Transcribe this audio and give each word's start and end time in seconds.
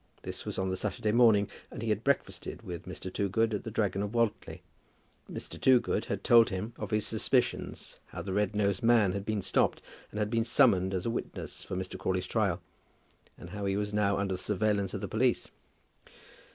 This 0.23 0.45
was 0.45 0.57
on 0.57 0.71
the 0.71 0.77
Saturday 0.77 1.11
morning, 1.11 1.47
and 1.69 1.83
he 1.83 1.89
had 1.89 2.03
breakfasted 2.03 2.63
with 2.63 2.87
Mr. 2.87 3.13
Toogood 3.13 3.53
at 3.53 3.63
"The 3.63 3.69
Dragon 3.69 4.01
of 4.01 4.15
Wantly." 4.15 4.63
Mr. 5.31 5.61
Toogood 5.61 6.05
had 6.05 6.23
told 6.23 6.49
him 6.49 6.73
of 6.77 6.89
his 6.89 7.05
suspicions, 7.05 7.99
how 8.07 8.23
the 8.23 8.33
red 8.33 8.55
nosed 8.55 8.81
man 8.81 9.11
had 9.11 9.25
been 9.25 9.43
stopped, 9.43 9.79
and 10.09 10.17
had 10.17 10.31
been 10.31 10.43
summoned 10.43 10.95
as 10.95 11.05
a 11.05 11.11
witness 11.11 11.63
for 11.63 11.75
Mr. 11.75 11.99
Crawley's 11.99 12.25
trial, 12.25 12.63
and 13.37 13.51
how 13.51 13.65
he 13.67 13.77
was 13.77 13.93
now 13.93 14.17
under 14.17 14.33
the 14.33 14.37
surveillance 14.39 14.95
of 14.95 15.01
the 15.01 15.07
police. 15.07 15.51